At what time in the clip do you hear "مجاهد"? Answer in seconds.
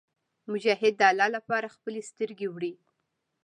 0.51-0.93